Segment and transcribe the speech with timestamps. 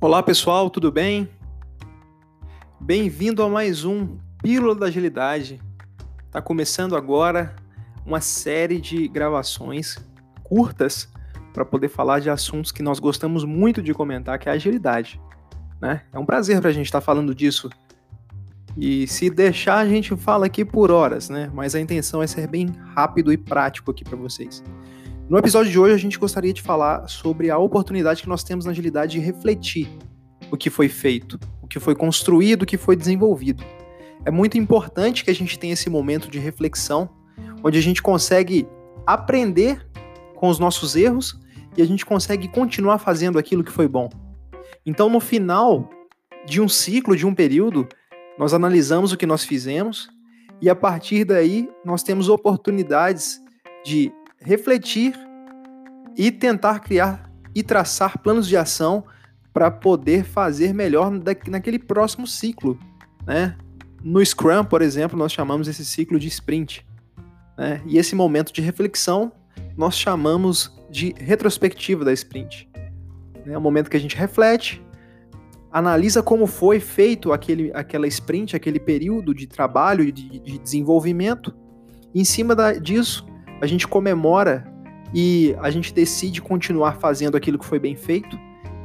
[0.00, 1.28] Olá pessoal, tudo bem?
[2.78, 5.60] Bem-vindo a mais um Pílula da Agilidade.
[6.24, 7.56] Está começando agora
[8.06, 9.98] uma série de gravações
[10.44, 11.08] curtas
[11.52, 15.20] para poder falar de assuntos que nós gostamos muito de comentar, que é a agilidade.
[15.80, 16.02] Né?
[16.12, 17.68] É um prazer para a gente estar tá falando disso.
[18.80, 21.50] E se deixar, a gente fala aqui por horas, né?
[21.52, 24.62] Mas a intenção é ser bem rápido e prático aqui para vocês.
[25.28, 28.66] No episódio de hoje, a gente gostaria de falar sobre a oportunidade que nós temos
[28.66, 29.88] na agilidade de refletir
[30.48, 33.64] o que foi feito, o que foi construído, o que foi desenvolvido.
[34.24, 37.10] É muito importante que a gente tenha esse momento de reflexão,
[37.64, 38.64] onde a gente consegue
[39.04, 39.84] aprender
[40.36, 41.36] com os nossos erros
[41.76, 44.08] e a gente consegue continuar fazendo aquilo que foi bom.
[44.86, 45.90] Então, no final
[46.46, 47.88] de um ciclo, de um período,
[48.38, 50.08] nós analisamos o que nós fizemos
[50.60, 53.40] e a partir daí nós temos oportunidades
[53.84, 55.14] de refletir
[56.16, 59.04] e tentar criar e traçar planos de ação
[59.52, 62.78] para poder fazer melhor naquele próximo ciclo,
[63.26, 63.56] né?
[64.02, 66.86] No Scrum, por exemplo, nós chamamos esse ciclo de sprint,
[67.56, 67.82] né?
[67.86, 69.32] E esse momento de reflexão
[69.76, 72.68] nós chamamos de retrospectiva da sprint.
[73.46, 74.82] É o momento que a gente reflete,
[75.70, 81.54] analisa como foi feito aquele, aquela sprint, aquele período de trabalho de, de desenvolvimento.
[82.14, 83.26] E em cima da, disso,
[83.60, 84.66] a gente comemora
[85.14, 88.38] e a gente decide continuar fazendo aquilo que foi bem feito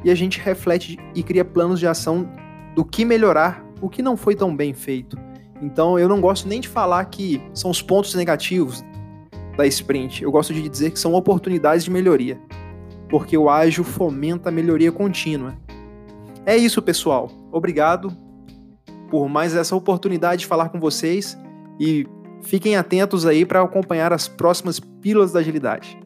[0.04, 2.28] e a gente reflete e cria planos de ação
[2.74, 5.18] do que melhorar, o que não foi tão bem feito.
[5.62, 8.84] Então eu não gosto nem de falar que são os pontos negativos
[9.56, 10.22] da sprint.
[10.22, 12.38] Eu gosto de dizer que são oportunidades de melhoria,
[13.08, 15.56] porque o ágil fomenta a melhoria contínua.
[16.46, 17.30] É isso, pessoal.
[17.52, 18.12] Obrigado
[19.10, 21.38] por mais essa oportunidade de falar com vocês
[21.78, 22.06] e
[22.44, 25.98] Fiquem atentos aí para acompanhar as próximas pílulas da agilidade.